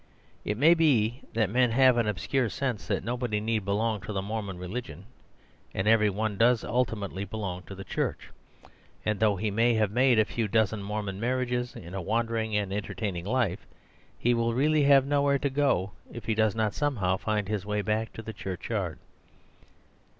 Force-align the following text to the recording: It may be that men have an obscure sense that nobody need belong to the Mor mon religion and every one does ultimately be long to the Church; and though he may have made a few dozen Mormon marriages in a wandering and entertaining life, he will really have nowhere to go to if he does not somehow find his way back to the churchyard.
It 0.43 0.57
may 0.57 0.73
be 0.73 1.21
that 1.33 1.51
men 1.51 1.69
have 1.69 1.95
an 1.95 2.07
obscure 2.07 2.49
sense 2.49 2.87
that 2.87 3.03
nobody 3.03 3.39
need 3.39 3.63
belong 3.65 4.01
to 4.01 4.11
the 4.11 4.21
Mor 4.23 4.41
mon 4.41 4.57
religion 4.57 5.05
and 5.75 5.87
every 5.87 6.09
one 6.09 6.39
does 6.39 6.63
ultimately 6.63 7.23
be 7.23 7.37
long 7.37 7.61
to 7.67 7.75
the 7.75 7.83
Church; 7.83 8.29
and 9.05 9.19
though 9.19 9.35
he 9.35 9.51
may 9.51 9.75
have 9.75 9.91
made 9.91 10.17
a 10.17 10.25
few 10.25 10.47
dozen 10.47 10.81
Mormon 10.81 11.19
marriages 11.19 11.75
in 11.75 11.93
a 11.93 12.01
wandering 12.01 12.55
and 12.55 12.73
entertaining 12.73 13.25
life, 13.25 13.67
he 14.17 14.33
will 14.33 14.55
really 14.55 14.81
have 14.85 15.05
nowhere 15.05 15.37
to 15.37 15.51
go 15.51 15.91
to 16.11 16.17
if 16.17 16.25
he 16.25 16.33
does 16.33 16.55
not 16.55 16.73
somehow 16.73 17.15
find 17.15 17.47
his 17.47 17.63
way 17.63 17.83
back 17.83 18.11
to 18.13 18.23
the 18.23 18.33
churchyard. 18.33 18.97